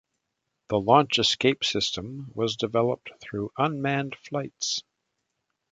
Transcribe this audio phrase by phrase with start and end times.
[0.69, 4.81] The launch escape system was developed through unmanned flights.